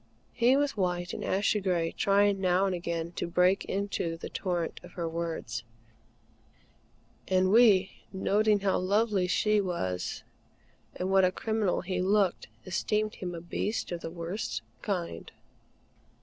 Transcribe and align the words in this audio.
He 0.33 0.57
was 0.57 0.75
white 0.75 1.13
and 1.13 1.23
ashy 1.23 1.61
gray, 1.61 1.91
trying 1.91 2.41
now 2.41 2.65
and 2.65 2.73
again 2.73 3.11
to 3.17 3.27
break 3.27 3.65
into 3.65 4.17
the 4.17 4.29
torrent 4.31 4.79
of 4.81 4.93
her 4.93 5.07
words; 5.07 5.63
and 7.27 7.51
we, 7.51 8.01
noting 8.11 8.61
how 8.61 8.79
lovely 8.79 9.27
she 9.27 9.61
was 9.61 10.23
and 10.95 11.11
what 11.11 11.23
a 11.23 11.31
criminal 11.31 11.81
he 11.81 12.01
looked, 12.01 12.47
esteemed 12.65 13.13
him 13.17 13.35
a 13.35 13.41
beast 13.41 13.91
of 13.91 14.01
the 14.01 14.09
worst 14.09 14.63
kind. 14.81 15.31